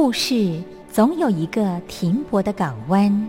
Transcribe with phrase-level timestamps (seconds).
[0.00, 3.28] 故事总有一个停泊的港湾。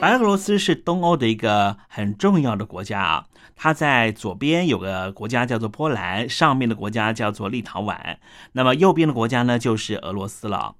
[0.00, 8.16] 白俄罗斯是东欧的一个很重要的国家啊，它在左边有个国家叫做波兰，上面的国家叫做立陶宛，
[8.52, 10.76] 那么右边的国家呢就是俄罗斯了。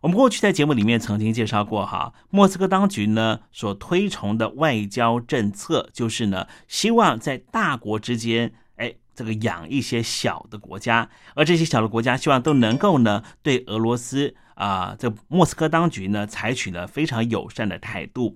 [0.00, 18.34] 我们过去在节目里面曾经介绍过哈，莫斯科当局呢所推崇的外交政策就是呢，希望在大国之间，哎，这个养一些小的国家，而这些小的国家希望都能够呢对俄罗斯啊，这莫斯科当局呢采取了非常友善的态度。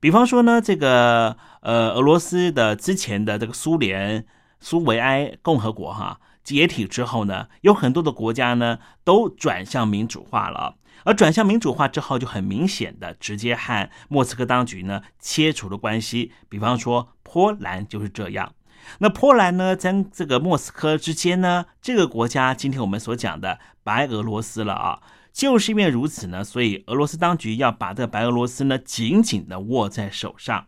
[0.00, 4.24] 比方说呢，这个呃，俄罗斯的之前的这个苏联
[4.60, 16.32] 苏维埃共和国哈解体之后呢，有很多的国家呢都转向民主化了，而转向民主化之后，就很明显的直接和莫斯科当局呢切除了关系。
[16.48, 18.52] 比方说波兰就是这样。
[19.00, 25.00] 那波兰呢，在这个莫斯科之间呢，这个国家今天我们所讲的白俄罗斯了啊。
[25.38, 30.66] 就是因为如此呢，所以俄罗斯当局要把这个白俄罗斯呢紧紧的握在手上，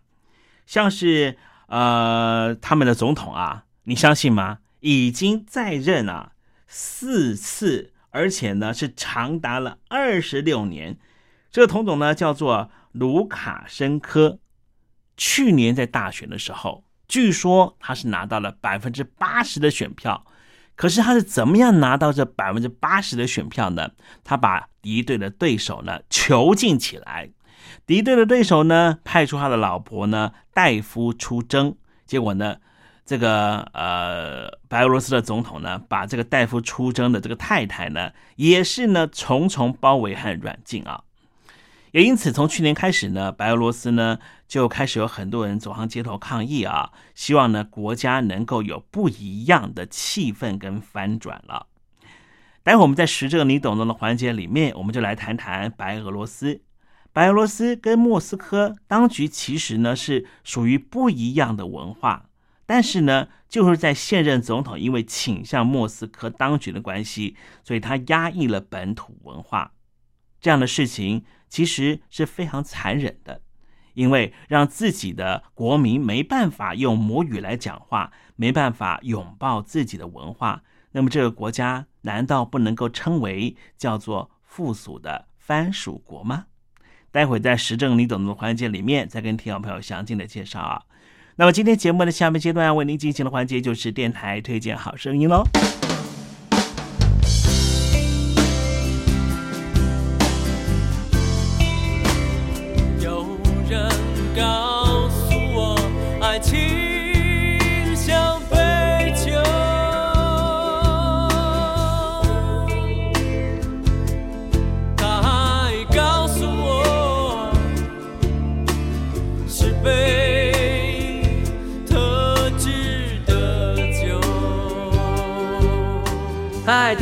[0.64, 1.36] 像是
[1.66, 4.58] 呃他们的总统啊，你相信吗？
[4.78, 6.34] 已经在任啊
[6.68, 10.96] 四次，而且呢是长达了二十六年。
[11.50, 14.38] 这个总统呢叫做卢卡申科，
[15.16, 20.24] 去年在大选的时候，据说他是拿到了百分之八十的选票。
[20.80, 23.90] 可是他是怎么样拿到这百分之八十的选票呢？
[24.24, 27.28] 他把敌对的对手呢囚禁起来，
[27.84, 32.56] 敌对的对手呢派出他的老婆呢戴夫出征，结果呢
[33.04, 41.02] 这个呃白俄罗斯的总统呢把这个戴夫出征的这个太太呢也是呢重重包围和软禁啊。
[41.92, 51.66] 也因此，从去年开始呢，白俄罗斯呢就开始有很多人走上街头抗议啊，希望呢国家能够有不一样的气氛跟翻转了。
[52.62, 56.60] 待会我们在实这个你懂的环节里面，我们就来谈谈白俄罗斯。
[57.12, 62.26] 白俄罗斯跟莫斯科当局其实呢是属于不一样的文化，
[62.66, 69.72] 但是呢，就是在现任总统因为倾向莫斯科当局的关系，所以他压抑了本土文化
[70.40, 71.24] 这样的事情。
[71.50, 73.42] 其实是非常残忍的，
[73.92, 80.62] 因为让自己的国民没办法用母语来讲话，没办法拥抱自己的文化，
[80.92, 86.46] 那么这个国家难道不能够称为叫做附属的藩属国吗？
[87.10, 90.82] 待会在时政你懂的环节里面再跟听众朋友详尽的介绍啊。
[91.34, 95.42] 那么今天节目的下面阶段要为您进行的环节就是电台推荐好声音喽。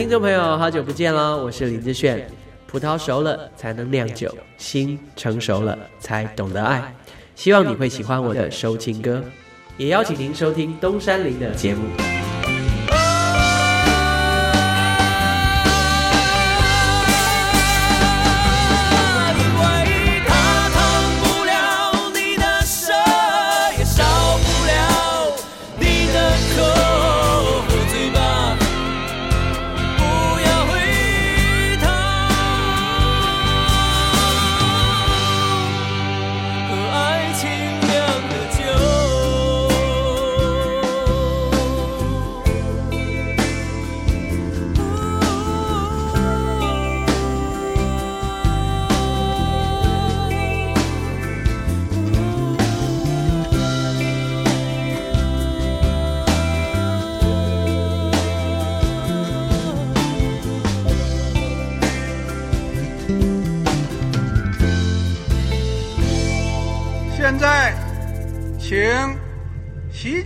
[0.08, 2.26] 听众朋友，好久不见了，我是林志炫。
[2.66, 6.82] 葡萄熟了才能酿酒，心成熟了才懂得爱。
[7.34, 9.22] 希望你会喜欢我的收听歌，
[9.76, 12.17] 也邀请您收听东山林的节目。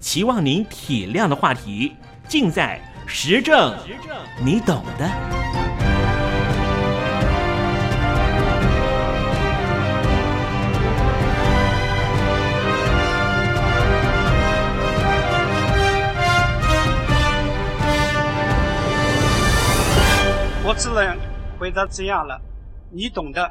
[0.00, 1.94] 期望您体谅的话题，
[2.26, 3.76] 尽在时政，
[4.42, 5.06] 你懂的。
[20.64, 21.16] 我只能
[21.58, 22.40] 回答这样了，
[22.90, 23.50] 你懂的。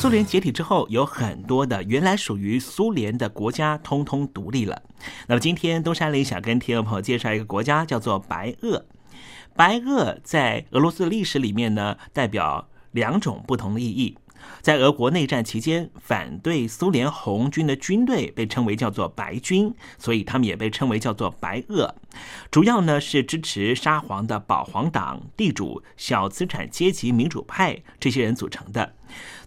[0.00, 4.80] 苏联解体之后，有很多的原来属于苏联的国家通通独立了。
[5.26, 8.86] 那么今天东山里想跟听众朋友介绍一个国家，叫做白俄。
[9.56, 14.16] 白俄在俄罗斯的历史里面呢，代表两种不同的意义。
[14.60, 21.94] 在俄国内战期间，反对苏联红军的军队被称为叫做白军，所以他们也被称为叫做白俄。
[22.50, 28.94] 主要呢是支持沙皇的保皇党、地主、小资产阶级民主派这些人组成的。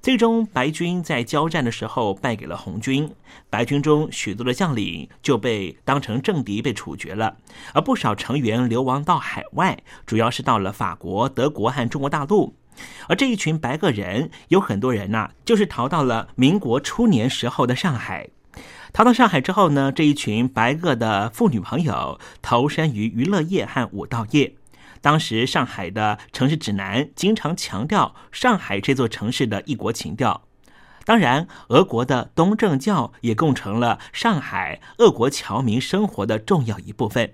[0.02, 3.12] 最终，白军在交战的时候败给了红军，
[3.50, 7.38] 白军中许多的将领就被当成政敌被处决了，
[7.74, 9.78] 而不少成员流亡到海外，
[10.08, 12.56] 主要是到了法国、德国和中国大陆。
[13.08, 18.30] 而这一群白俄人有很多人呐、就是逃到了民国初年时候的上海。
[18.94, 24.56] 逃到上海之后呢，这一群白俄的妇女朋友投身于娱乐业和舞蹈业。
[25.00, 30.44] 当时上海的城市指南经常强调上海这座城市的异国情调。
[31.04, 37.34] 当然，俄国的东正教也构成了上海俄国侨民生活的重要一部分。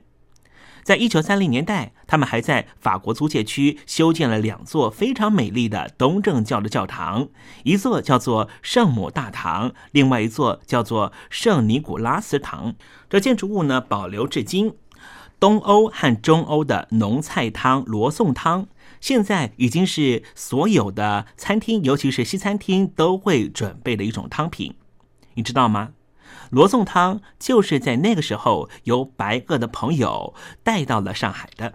[0.87, 7.27] 在一九三零年代，他们还在法国租界区修建了两座非常美丽的东正教的教堂，
[7.65, 12.73] 一座叫做圣母大堂，另外一座叫做圣尼古拉斯堂。
[13.09, 14.75] 这建筑物呢，保留至今。
[15.41, 18.67] 东欧和中欧的浓菜汤、罗宋汤，
[19.01, 24.73] 现在已经是所有的餐厅，尤其是西餐厅都会准备的一种汤品。
[25.33, 25.89] 你知道吗？
[26.49, 31.73] 罗宋汤就是在那个时候由白俄的朋友带到了上海的。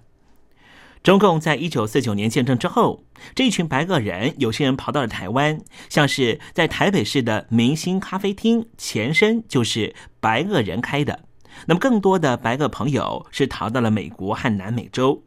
[1.03, 11.25] 中共在一九四九年建政之后，这一群白俄人，有些人跑到了台湾，像是在台北市的明星咖啡厅，前身就是白俄人开的。
[11.67, 15.25] 那么，更多的白俄朋友是逃到了美国和南美洲。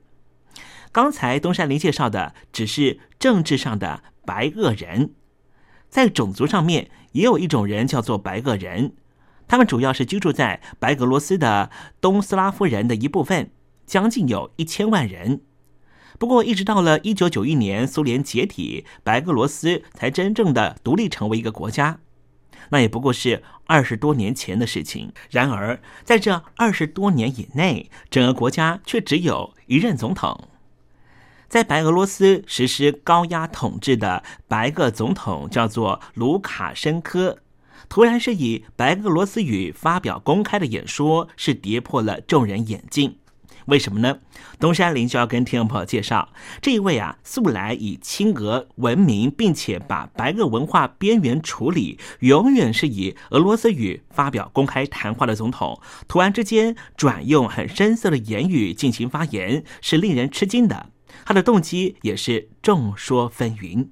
[0.94, 5.14] 刚才东山林介绍的只是政治上的白俄人，
[5.90, 8.94] 在种族上面也有一种人叫做白俄人，
[9.48, 11.70] 他们主要是居住在白俄罗斯的
[12.02, 13.52] 东斯拉夫人的一部分，
[13.86, 15.42] 将近有一千万人。
[16.18, 22.00] 不过，一直到了一九九一年苏联解体，白俄罗斯才真正的独立成为一个国家。
[22.70, 25.12] 那也不过是二十多年前的事情。
[25.30, 30.48] 然而，在这二十多年以内，整个国家却只有一任总统。
[31.48, 37.38] 在白俄罗斯实施高压统治的白俄总统叫做卢卡申科，
[37.90, 43.18] 突然是以白俄罗斯语发表公开的演说，是跌破了众人眼镜。
[43.66, 44.20] 为什么呢？
[44.60, 46.30] 东山林就要跟听众朋友介绍
[46.62, 60.92] 这一位啊，素来以亲俄闻名，并且把白俄文化边缘处理，永远是以俄罗斯语发表公开谈话的总统，突然之间转用很深色的言语进行发言，是令人吃惊的。
[61.26, 63.88] 他的动机也是众说纷纭。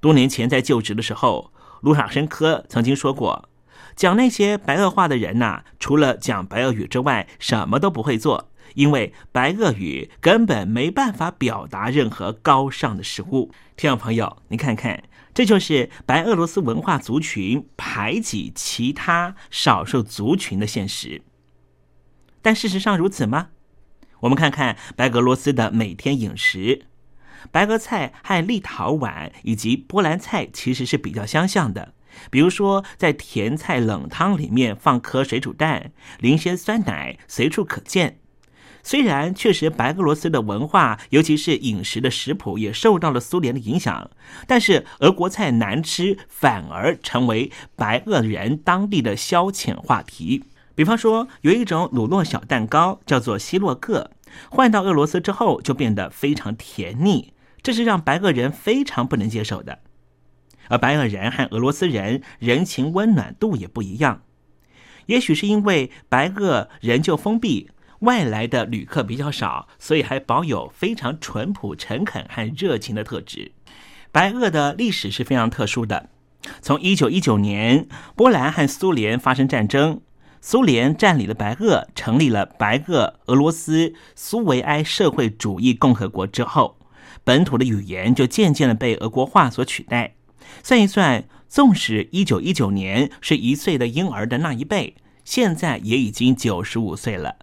[0.00, 1.52] 多年前在就职的时候，
[1.84, 3.46] 卢卡申科曾经说过，
[3.94, 8.50] 讲那些白俄话的人呐，除了讲白俄语之外，什么都不会做。
[8.72, 13.50] 因为白俄语根本没办法表达任何高尚的事物。
[13.76, 21.20] 听众朋友，你看看，这就是白俄罗斯文化族群排挤其他少数族群的现实。
[22.40, 23.48] 但事实上如此吗？
[24.20, 26.86] 我们看看白俄罗斯的每天饮食，
[27.50, 31.94] 白俄菜和立陶宛以及波兰菜其实是比较相像的。
[32.30, 38.18] 比如说，在甜菜冷汤里面放颗水煮蛋，淋些酸奶，随处可见。
[38.86, 44.10] 虽然确实白俄罗斯的文化，尤其是饮食的食谱也受到了苏联的影响，
[44.46, 50.44] 但是俄国菜难吃反而成为白俄人当地的消遣话题。
[50.74, 54.10] 比方说，有一种鲁诺小蛋糕叫做希洛克，
[54.50, 57.32] 换到俄罗斯之后就变得非常甜腻，
[57.64, 59.80] 这是让白俄人非常不能接受的。
[60.68, 64.22] 而白俄人和俄罗斯人人情温暖度也不一样，
[65.06, 67.70] 也许是因为白俄人就封闭。
[68.00, 73.52] 外来的旅客比较少，所以还保有非常淳朴、诚恳和热情的特质。
[74.12, 76.10] 白俄的历史是非常特殊的。
[76.60, 80.02] 从一九一九年，波兰和苏联发生战争，
[80.42, 86.76] 苏联占领了白俄，成立了白俄俄罗斯苏维埃社会主义共和国之后，
[87.24, 90.14] 本土的语言就渐渐的被俄国化所取代。
[90.62, 97.36] 算一算，纵使一九一九年是一岁的婴儿的那一辈，现在也已经九十五岁了。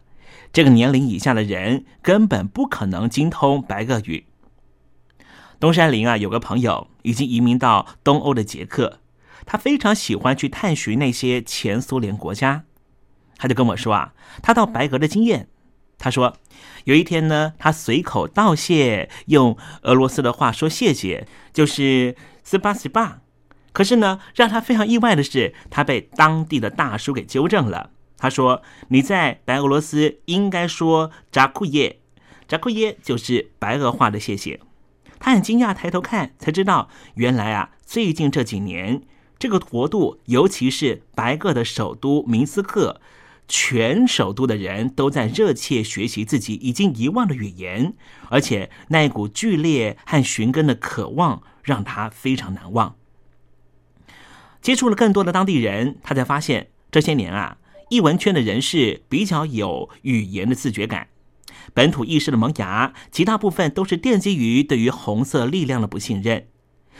[0.53, 4.25] 这个年龄以下的人根本不可能精通白俄语。
[5.59, 8.99] 东山林啊，有个朋友已经移民到东欧的捷克，
[9.45, 12.63] 他非常喜欢去探寻那些前苏联国家。
[13.37, 15.47] 他就跟我说啊，他到白俄的经验。
[16.01, 16.35] 他说，
[16.85, 23.21] 有一天呢，他随口道谢，用俄罗斯的话说谢谢，就是斯巴斯巴。
[23.71, 27.91] 可是呢，让他非常意外的是，他被当地的大叔给纠正了。
[28.17, 31.99] 他说：“你在白俄罗斯应该说扎库耶，
[32.47, 34.59] 扎库耶就是白俄话的谢谢。”
[35.19, 39.03] 他很惊讶，抬头看才知道，原来啊，最近这几年，
[39.37, 42.99] 这个国度，尤其是白俄的首都明斯克，
[43.53, 47.93] 全首都的人都在热切学习自己已经遗忘的语言，
[48.29, 52.95] 而且那一股剧烈和寻根的渴望让他非常难忘。
[54.61, 57.57] 接触了更多的当地人，他才发现这些年啊。
[57.89, 61.09] 译文圈的人士比较有语言的自觉感，
[61.73, 66.47] 本土意识的萌芽，极大部分都是奠基于对于红色力量的不信任。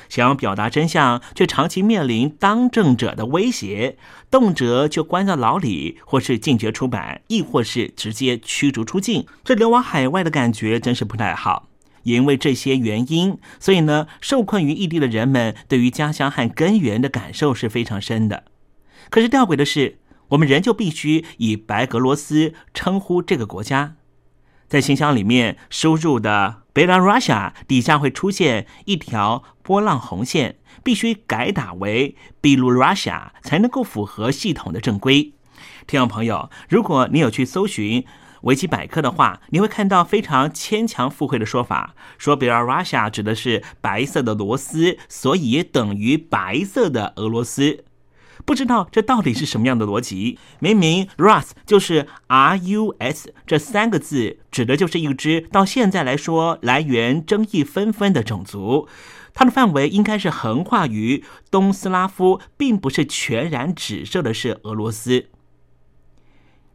[0.09, 3.97] 想要表达真相，却长期面临当政者的威胁，
[4.29, 9.25] 动辄就关在牢里，或是禁绝出版，亦或是直接驱逐出境。
[9.43, 11.69] 这流亡海外的感觉真是不太好。
[12.03, 18.45] 也因为这些原因，所以呢，受困于异地的人们对于家乡和根源的感受是非常深的。
[19.09, 19.97] 可是吊诡的是。
[20.31, 23.95] 我们仍旧必须以白俄罗斯称呼这个国家，
[24.69, 35.33] 在信箱里面输入的 Belarusia 底下会出现一条波浪红线，必须改打为 “Belarus” 才能够符合系统的正规。
[35.85, 38.05] 听众朋友，如果你有去搜寻
[38.43, 47.83] 维基百科的话，你会看到非常牵强附会的说法，说 Belarusia 指的是白色的螺丝，所以等于白色的俄罗斯。
[48.45, 50.37] 不知道这到底是什么样的逻辑？
[50.59, 58.87] 明明 Rus 就是 R U S 这三个字，指的就是一只到现在来说来源争议纷纷的种族，
[59.33, 65.27] 它的范围应该是横跨于东斯拉夫，并不是全然指涉的是俄罗斯。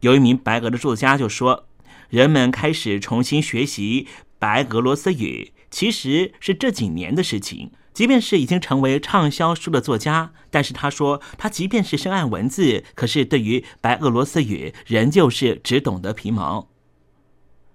[0.01, 1.67] 有一名白俄的作家就说，
[2.09, 4.07] 人们开始重新学习
[4.39, 7.71] 白俄罗斯语，其实是这几年的事情。
[7.97, 16.67] 即便是已经成为畅销书的作家，但是他说，他即便是深谙文字，可是对于白俄罗斯语仍旧是只懂得皮毛。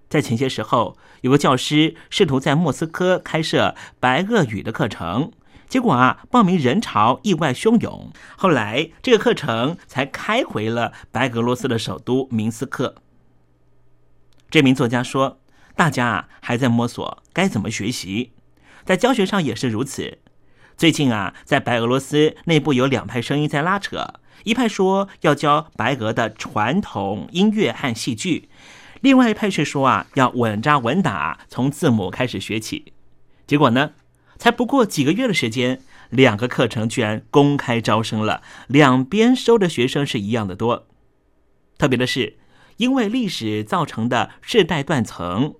[0.07, 5.33] 在前些时候，有个教师试图在莫斯科开设白俄语的课程，
[5.67, 12.95] 结果啊，报名人潮意外汹涌，后来这个课程才开回了白俄罗斯的首都明斯克。
[14.49, 15.41] 这名作家说，
[15.75, 18.31] 大家还在摸索该怎么学习。
[18.85, 20.19] 在教学上也是如此。
[20.75, 28.49] 最近啊，在白俄罗斯内部有两派声音在拉扯，一派说要教白俄的传统音乐和戏剧，
[29.01, 32.93] 另外一派却说啊，要稳扎稳打，从字母开始学起。
[33.45, 33.91] 结果呢，
[34.37, 40.87] 才不过几个月的时间，两个课程居然公开招生了，两边收的学生是一样的多。
[41.77, 42.37] 特别的是，
[42.77, 45.53] 因为历史造成的世代断层，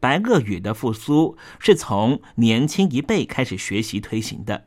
[0.00, 4.64] 白俄语的复苏是从年轻一辈开始学习推行的。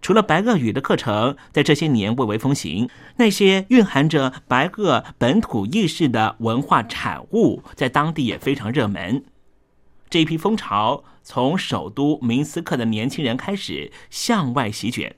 [0.00, 9.24] 除了白俄语的课程在这些年蔚为风行，那些蕴含着白俄本土意识的文化产物，在当地也非常热门。
[10.10, 15.14] 这一批风潮从首都明斯克的年轻人开始向外席卷，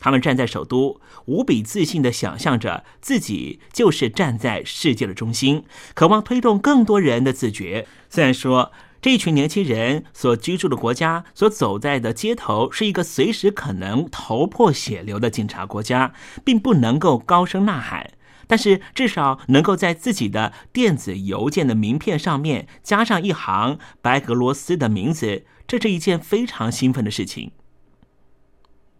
[0.00, 5.62] 他们站在首都，无比自信的想象着自己就是站在世界的中心，
[5.94, 7.86] 渴望推动更多人的自觉。
[8.08, 8.72] 虽然说。
[9.02, 16.12] 这一群年轻人所居住的国家，所走在的街头，是一个随时可能头破血流的警察国家，
[16.44, 18.10] 并不能够高声呐喊，
[18.46, 27.52] 但是至少能够在自己的电子邮件的名片上面加上一行白俄罗斯的名字，这是一件非常兴奋的事情。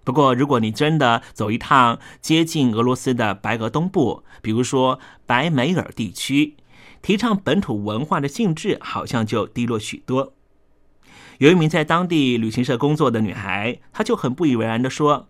[0.05, 6.57] 不过，如果你真的走一趟接近俄罗斯的白俄东部，比如说白梅尔地区。
[7.03, 10.35] 提倡本土文化的兴致好像就低落许多。
[11.39, 15.29] 有一名在当地旅行社工作的女孩，她就很不以为然的说：“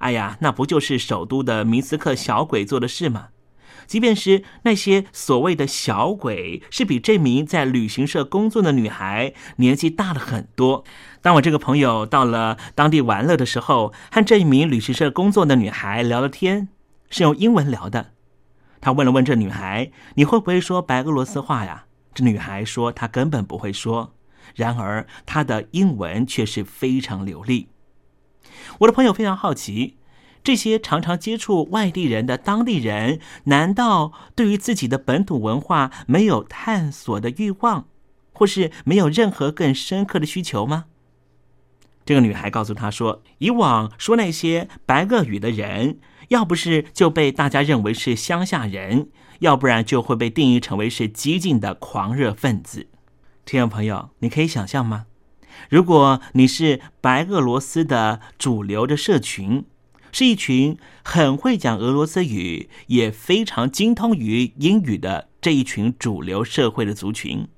[0.00, 3.28] 哎呀，那不就是首都的明斯克小鬼做的事吗？
[3.86, 10.84] 即便是那些所谓的小鬼，是比这名在旅行社工作的女孩年纪大了很多。”
[11.22, 16.68] 当我这个朋友到了当地玩乐的时候，和这一名旅行社工作的女孩聊了天，
[17.10, 18.12] 是用英文聊的。
[18.80, 24.14] 他问了问这女孩：“你会不会说白俄罗斯话呀？”这女孩说：“她根本不会说。”
[24.56, 27.68] 然而，她的英文却是非常流利。
[28.78, 29.98] 我的朋友非常好奇，
[30.42, 37.86] 这些常常接触外地人的当地人，难道对于自己的本土文化没有探索的欲望，
[38.32, 40.86] 或是没有任何更深刻的需求吗？
[42.04, 45.98] 这个女孩告诉他说：“以往说那些白俄语的人。”
[46.30, 49.08] 要不是就被大家认为是乡下人，
[49.40, 52.86] 要不然就会被定义成为是激进的狂热分子。
[53.44, 55.06] 听众朋友，你可以想象吗？
[55.68, 59.64] 如果你是白俄罗斯的主流的社群，
[60.12, 67.48] 是一群很会讲俄罗斯语，也非常精通于英语的这一群主流社会的族群。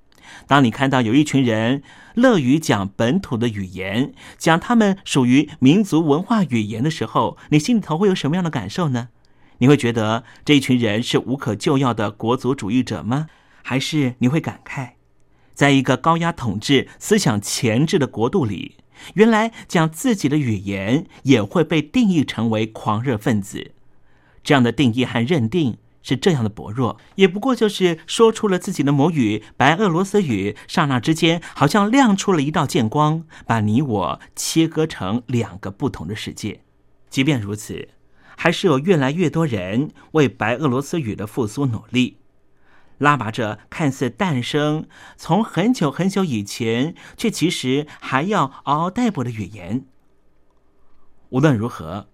[0.46, 1.82] 当你看到有一群人
[2.14, 9.08] 乐于讲本土的语言，讲他们属于民族文化语言的时候，你心里头会有什么样的感受呢？
[9.58, 13.28] 你会觉得这一群人是无可救药的国族主义者吗？
[13.62, 14.92] 还是你会感慨，
[15.54, 18.76] 在一个高压统治、思想钳制的国度里，
[19.14, 23.70] 原来讲自己的语言也会被定义成为狂热分子？
[24.42, 25.78] 这样的定义和认定。
[26.02, 36.62] 是这样的薄弱，也不过就是说出了自己的母语白俄罗斯语，刹那之间好像亮出了一道剑光，把你我切割成两个不同的世界。
[37.08, 37.90] 即便如此，
[38.36, 42.18] 还是有越来越多人为白俄罗斯语的复苏努力，
[42.98, 44.86] 拉拔着看似诞生
[45.16, 49.84] 从很久很久以前，却其实还要嗷嗷待哺的语言。
[51.30, 52.11] 无论如何。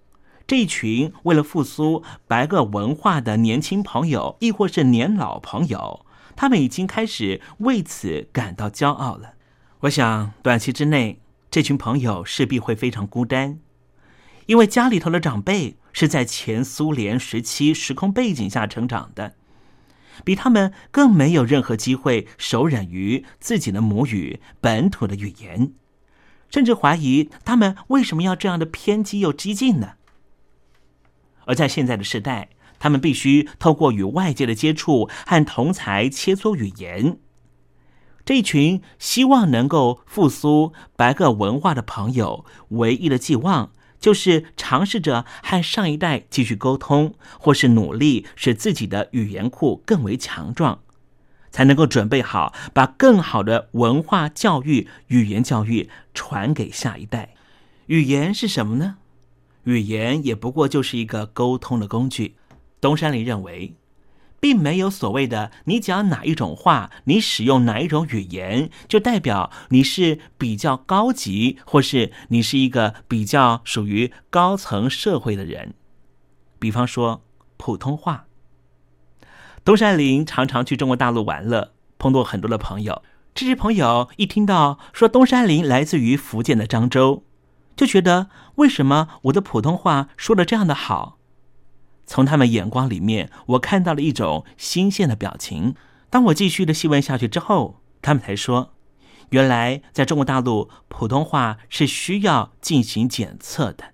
[0.49, 9.35] 这群为了复苏白俄文化的年轻朋友，亦或是年老朋友，他们已经开始为此感到骄傲了。
[9.81, 13.59] 我想，短期之内，这群朋友势必会非常孤单，
[14.47, 19.35] 因为家里头的长辈是在前苏联时期时空背景下成长的，
[20.25, 25.75] 比他们更没有任何机会手染于自己的母语本土的语言，
[26.49, 29.91] 甚至怀疑他们为什么要这样的偏激又激进呢？
[31.49, 37.19] 而在现在的时代，他们必须透过与外界的接触和同才切磋语言。
[38.25, 50.81] 这一群希望能够复苏白俄文化的朋友，唯一的寄望就是尝试着和上一代继续沟通，或是努力使自己的语言库更为强壮，
[51.51, 57.35] 才能够准备好把更好的文化教育、语言教育传给下一代。
[57.87, 58.99] 语言是什么呢？
[59.69, 62.37] 语言也不过就是一个沟通的工具。
[62.81, 63.75] 东山林认为，
[64.41, 75.75] 并没有所谓的你讲哪一种话，你使用哪一种语言，就代表你是比较高级，或是你是一个比较属于高层社会的人。
[76.59, 77.23] 比方说
[77.59, 78.25] 普通话。
[79.65, 83.03] 东山林常常去中国大陆玩乐，碰到很多的朋友。
[83.35, 87.23] 这些朋友一听到说东山林来自于福建的漳州。
[87.79, 91.17] 就觉得为什么我的普通话说的这样的好？
[92.09, 95.77] 从他们眼光里面，我看到了一种新鲜的表情。
[96.11, 98.73] 当我继续的细问下去之后，他们才说，
[99.29, 103.85] 原来在中国大陆普通话是需要进行检测的。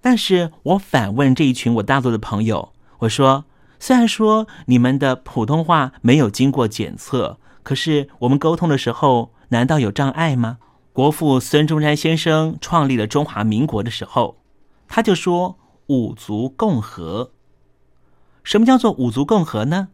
[0.00, 3.46] 但是我反问这一群我大陆的朋友，我说，
[3.80, 10.58] 虽然说你们的普通话没有经过检测，可是我们沟通的时候，难道有障碍吗？
[10.94, 14.40] 国父孙中山先生创立了中华民国的时候，
[14.86, 17.32] 他就说五族共和。
[18.44, 19.88] 什么叫做五族共和呢？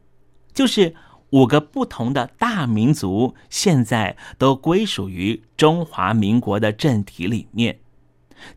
[0.52, 0.94] 就是
[1.30, 7.80] 五个不同的大民族现在都归属于中华民国的政体里面，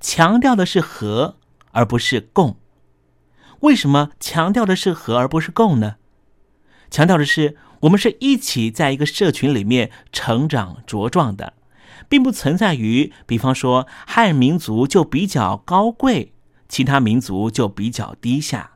[0.02, 1.38] 强调的是和。
[1.76, 2.58] 而不是共，
[3.62, 5.96] 为什么强调的是和而不是共呢？
[6.92, 11.54] 强调的是我们是一起在一个社群里面成长茁壮的，
[12.14, 16.32] 并不存在于，比方说汉民族就比较高贵，
[16.70, 18.74] 其他民族就比较低下。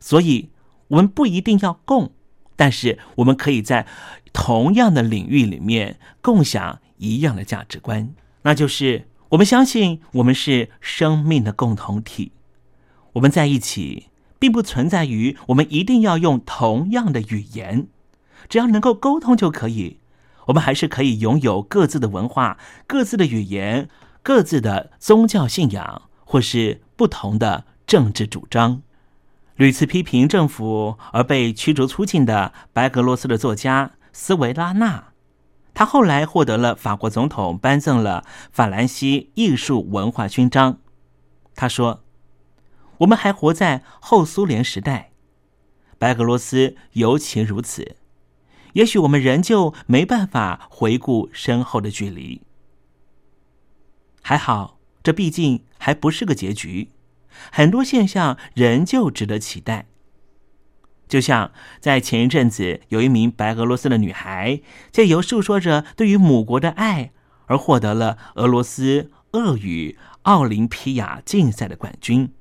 [0.00, 0.48] 所以，
[0.88, 2.12] 我们不一定要共，
[2.56, 3.86] 但是我们可以在
[4.32, 9.06] 同样的领域里面共享一样的价值观，那就是。
[9.32, 12.32] 我们相信，我们是生命的共同体。
[13.14, 14.08] 我们在一起，
[14.38, 17.88] 并不存在于我们一定要用同样的语言，
[18.48, 19.98] 只要能够沟通就可以。
[20.46, 23.88] 我们还是可以拥有各自的文化、各自的语言、
[24.22, 28.82] 各自的宗教信仰，或是不同的政治主张。
[29.56, 35.12] 屡次批评政府而被驱逐出境的白俄罗斯的作家斯维拉纳。
[35.74, 40.78] 他后来获得了法国总统颁赠了法兰西艺术文化勋章。
[41.54, 42.02] 他说
[42.98, 45.12] ：“我们还活在后苏联时代，
[45.98, 47.96] 白俄罗斯尤其如此。
[48.72, 52.42] 也许我们仍旧没办法回顾身后的距离。
[54.22, 56.90] 还好，这毕竟还不是个结局，
[57.50, 59.86] 很多现象仍旧值得期待。”
[61.08, 67.12] 就像在前一阵子，有一名白俄罗斯的女孩，借由诉说着对于母国的爱，
[67.46, 72.32] 而获得了俄罗斯俄语奥林匹亚竞赛的冠军。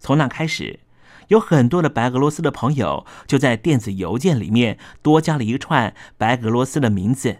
[0.00, 0.80] 从那开始，
[1.28, 7.38] 有很多的白俄罗斯的朋友就在电子邮件里面多加了一串白俄罗斯的名字，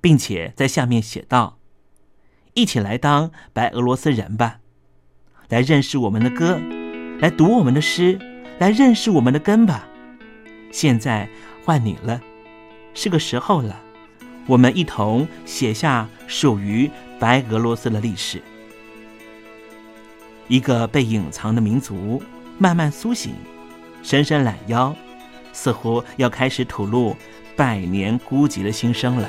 [0.00, 1.58] 并且在下面写道
[2.54, 4.60] ：“一起来当白俄罗斯人吧，
[5.48, 6.60] 来认识我们的歌，
[7.20, 8.18] 来读我们的诗。”
[8.58, 9.86] 来认识我们的根吧。
[10.72, 11.28] 现在
[11.62, 12.22] 换你了，
[12.94, 13.78] 是个时候了。
[14.46, 18.40] 我们一同写下属于白俄罗斯的历史。
[20.48, 22.22] 一个被隐藏的民族
[22.58, 23.34] 慢慢苏醒，
[24.02, 24.94] 伸伸懒腰，
[25.52, 27.16] 似乎要开始吐露
[27.54, 29.28] 百年孤寂的心声了。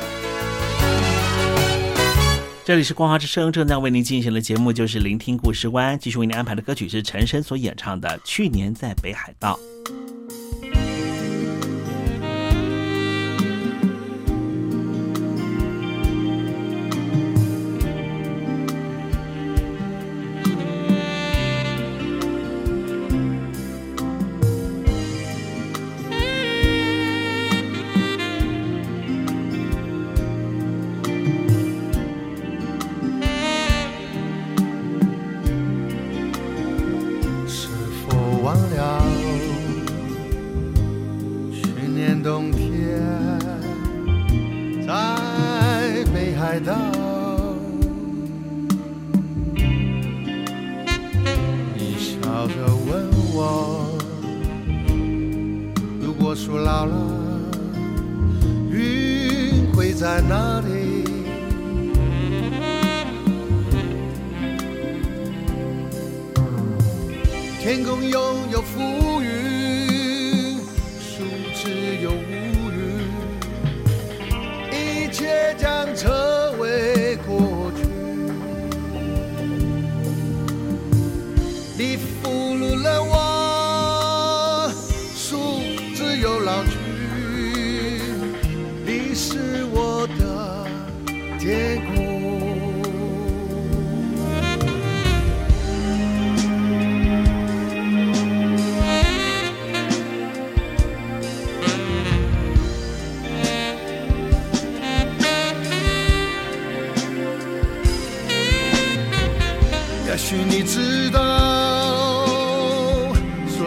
[2.71, 5.99] 这里是光华之声，正在为您进行的节目就是聆听故事湾。
[5.99, 9.59] 继续为您安排的歌曲是陈升所演唱的《去年在北海道》。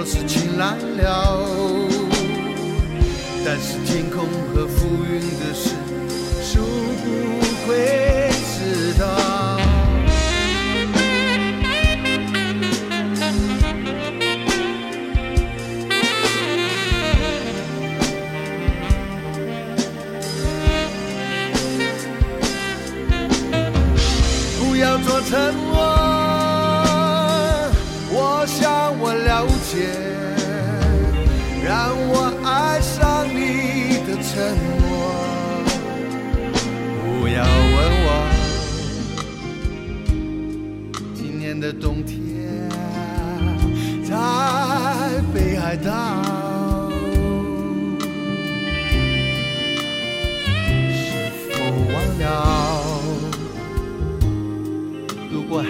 [0.06, 1.48] 是晴朗了，
[3.44, 5.70] 但是天空和浮云的事，
[6.42, 7.33] 数不。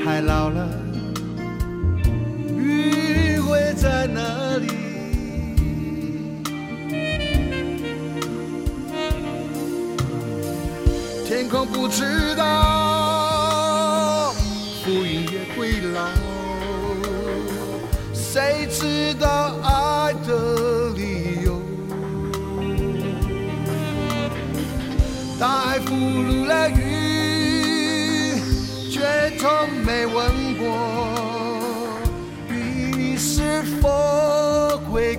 [0.04, 0.68] 太老了
[2.58, 4.66] 你会在哪里？
[11.26, 12.44] 天空不知道
[29.44, 29.52] 从
[29.84, 30.74] 没问过，
[32.48, 35.18] 雨是否会。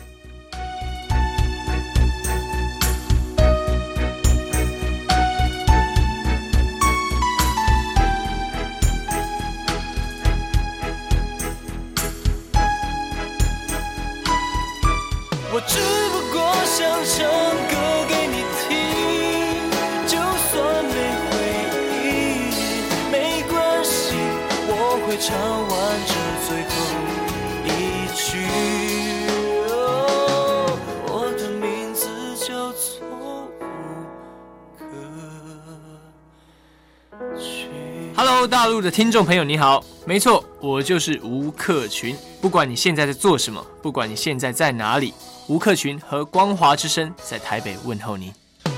[38.81, 42.15] 的听众朋友，你好，没错，我就是吴克群。
[42.41, 45.13] 不管你现在在做什么，不管你现在在哪里，
[45.47, 48.33] 吴克群和光华之声在台北问候您。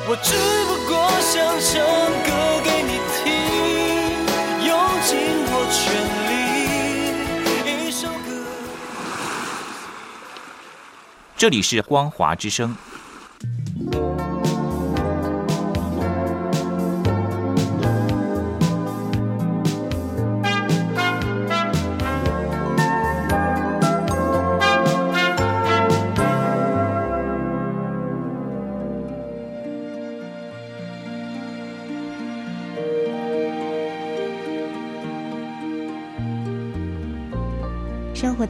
[0.05, 0.33] 我只
[0.65, 1.81] 不过想唱
[2.25, 2.29] 歌
[2.63, 3.31] 给你听，
[4.67, 5.81] 用尽我全
[7.85, 8.45] 力，一首歌。
[11.37, 12.75] 这里是光华之声。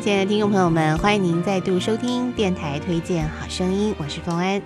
[0.00, 4.60] 亲爱的听众朋友们，欢迎您再度收听电台推荐好声音，我是冯安。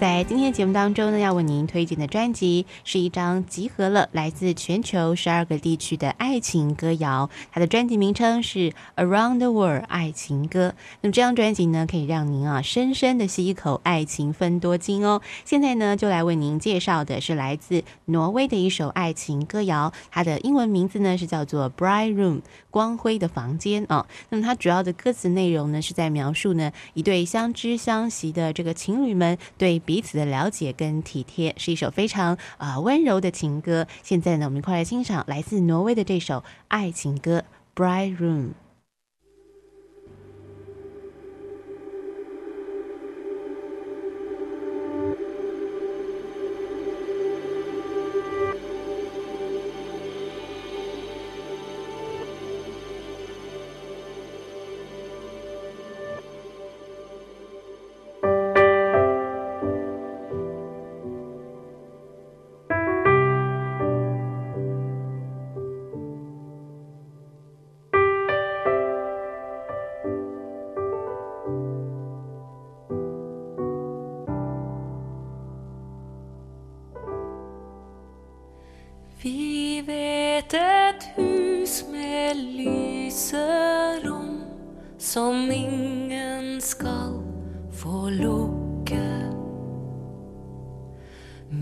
[0.00, 8.58] 在今天节目当中呢，要为您推荐的专辑是一张集合了来自全球十二个地区的爱情歌谣，它的专辑名称是
[8.96, 10.70] 《Around the World 爱情歌》。
[11.00, 15.22] 那么这张专辑呢，可以让您啊深深的吸一口爱情分多金哦。
[15.44, 22.38] 现在呢，就来为您介绍的是来自挪威的一首爱情歌谣，它的英文名字呢是叫做《Bright Room》
[22.70, 24.06] 光辉的房间啊。
[24.28, 33.86] 那么它主要的歌词内容呢是在描述呢一对相知相惜的这个情侣们对彼此的了解跟体贴，是一首非常啊、温柔的情歌。
[34.02, 37.44] 现在呢，我们一块来欣赏来自挪威的这首爱情歌
[37.80, 38.16] 《Bright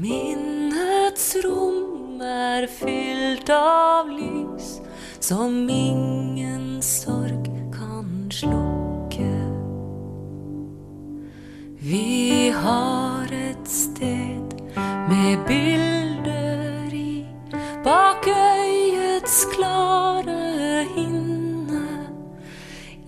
[0.01, 4.78] Minnets rom er fylt av lys
[5.20, 9.28] som ingen sorg kan slukke.
[11.82, 14.55] Vi har et sted
[15.11, 17.26] med bilder i
[17.84, 21.86] bak øyets klare hinne.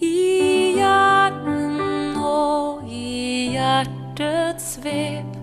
[0.02, 5.33] I hjernen og i hjertets vev,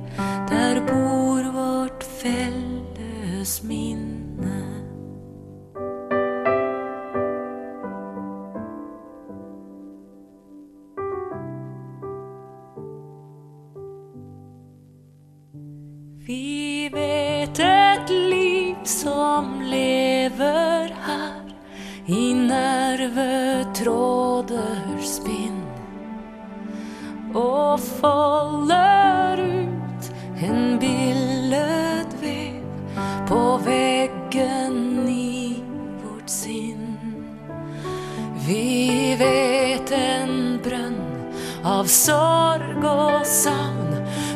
[41.81, 43.95] av sorg og savn,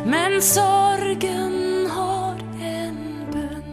[0.10, 2.98] men sorgen har en
[3.30, 3.68] bunn.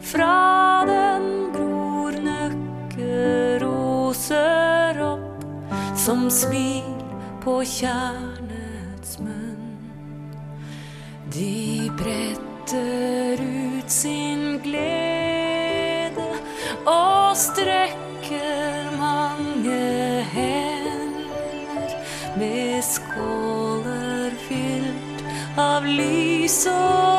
[0.00, 3.60] Fra den gror nøkkeroser
[5.04, 5.44] opp
[6.00, 6.96] som smil
[7.44, 9.76] på kjernets munn.
[11.34, 16.24] De bretter ut sin glede
[16.88, 18.03] og strekker
[26.48, 27.13] saw.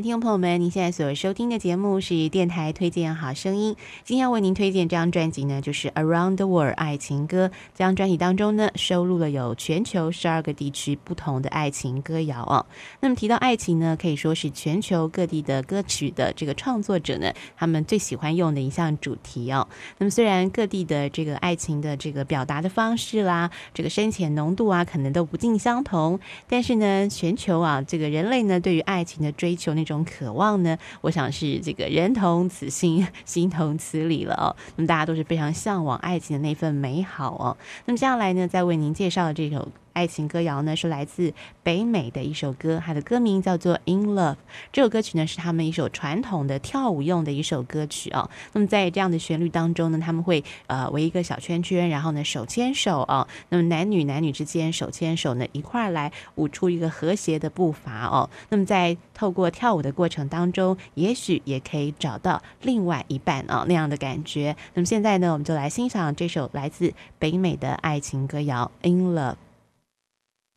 [0.00, 3.74] 听众朋友们，您现在所收听的节目是电台推荐好声音。
[4.04, 7.48] 今天要为您推荐这张专辑呢，就是《Around the World 爱情歌》。
[7.74, 12.64] 这张专辑当中呢，收录了有全球十二个地区不同的爱情歌谣哦。
[13.00, 19.66] 那么提到爱情呢，可以说是全球各地的歌曲的这个创作者呢，他们最喜欢用的一项主题哦。
[19.98, 30.78] 那么虽然各地的这个爱情的这个表达的方式啦，这个深浅浓度啊，可能都不尽相同，但是呢，全球啊，这个人类呢，对于爱情的追求那种渴望呢？
[31.00, 34.54] 我想是这个人同此心， 心同此理了哦。
[34.76, 37.56] 那么大家都是非常向往爱情的那份美好哦。
[37.86, 39.68] 那么接下来呢，再为您介绍这首。
[39.92, 41.32] 爱情歌谣呢是来自
[41.62, 44.34] 北美的一首歌，它的歌名叫做《In Love》。
[44.72, 48.30] 这首歌曲呢是他们一首传统的跳舞用的一首歌曲哦。
[48.52, 53.26] 那么在这样的旋律当中呢，他们会呃围一个小圈圈，然后呢手牵手哦。
[53.48, 58.28] 那么男女男女之间手牵手呢一块儿来舞出一个和谐的步伐哦。
[58.50, 64.56] 那么在透过跳舞的过程当中，也许也可以找到另外一半啊那样的感觉。
[64.74, 69.32] 那么现在呢，我们就来欣赏这首来自北美的爱情歌谣《In Love》。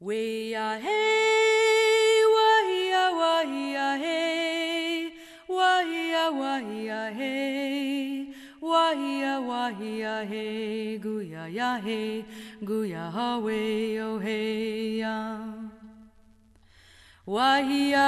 [0.03, 0.89] 喂呀嘿，
[2.33, 5.11] 喂呀喂呀嘿，
[5.45, 8.25] 喂呀喂呀嘿，
[8.61, 12.25] 喂呀喂呀嘿，咕呀呀嘿，
[12.65, 15.37] 咕呀哈喂哟嘿呀，
[17.25, 18.01] 喂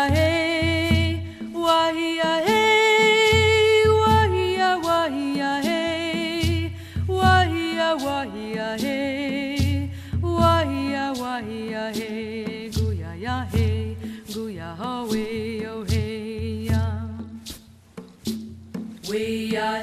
[11.74, 13.98] 哇呀嘿，咕呀呀嘿，
[14.28, 17.10] 咕呀哈喂哟嘿呀，
[19.10, 19.82] 喂呀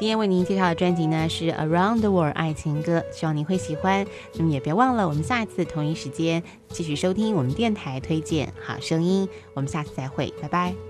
[0.00, 4.06] 今天为您介绍的专辑呢是《Around the World》爱情歌，希望您会喜欢。
[4.32, 9.28] 那么也别忘了，我们下一次同一时间继续收听我们电台推荐好声音。
[9.52, 10.89] 我们下次再会，拜拜。